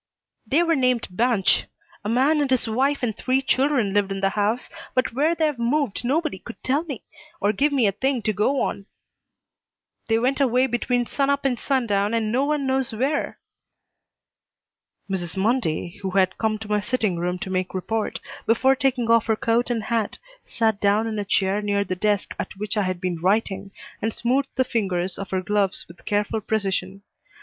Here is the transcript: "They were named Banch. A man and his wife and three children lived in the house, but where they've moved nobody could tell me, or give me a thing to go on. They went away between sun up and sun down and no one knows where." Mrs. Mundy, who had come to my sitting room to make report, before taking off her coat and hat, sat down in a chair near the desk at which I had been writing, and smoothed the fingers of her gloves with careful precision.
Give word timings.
"They 0.47 0.63
were 0.63 0.73
named 0.75 1.09
Banch. 1.13 1.65
A 2.03 2.09
man 2.09 2.41
and 2.41 2.49
his 2.49 2.67
wife 2.67 3.03
and 3.03 3.15
three 3.15 3.39
children 3.39 3.93
lived 3.93 4.11
in 4.11 4.19
the 4.19 4.29
house, 4.31 4.67
but 4.95 5.13
where 5.13 5.35
they've 5.35 5.59
moved 5.59 6.03
nobody 6.03 6.39
could 6.39 6.55
tell 6.63 6.83
me, 6.85 7.03
or 7.39 7.53
give 7.53 7.71
me 7.71 7.85
a 7.85 7.91
thing 7.91 8.23
to 8.23 8.33
go 8.33 8.61
on. 8.61 8.87
They 10.07 10.17
went 10.17 10.41
away 10.41 10.65
between 10.65 11.05
sun 11.05 11.29
up 11.29 11.45
and 11.45 11.55
sun 11.59 11.85
down 11.85 12.15
and 12.15 12.31
no 12.31 12.45
one 12.45 12.65
knows 12.65 12.91
where." 12.91 13.37
Mrs. 15.07 15.37
Mundy, 15.37 15.99
who 16.01 16.09
had 16.09 16.39
come 16.39 16.57
to 16.57 16.67
my 16.67 16.79
sitting 16.79 17.17
room 17.17 17.37
to 17.37 17.51
make 17.51 17.75
report, 17.75 18.19
before 18.47 18.75
taking 18.75 19.07
off 19.11 19.27
her 19.27 19.35
coat 19.35 19.69
and 19.69 19.83
hat, 19.83 20.17
sat 20.47 20.81
down 20.81 21.05
in 21.05 21.19
a 21.19 21.25
chair 21.25 21.61
near 21.61 21.83
the 21.83 21.95
desk 21.95 22.33
at 22.39 22.57
which 22.57 22.75
I 22.75 22.81
had 22.81 22.99
been 22.99 23.19
writing, 23.21 23.69
and 24.01 24.11
smoothed 24.11 24.49
the 24.55 24.63
fingers 24.63 25.19
of 25.19 25.29
her 25.29 25.43
gloves 25.43 25.85
with 25.87 26.05
careful 26.05 26.41
precision. 26.41 27.03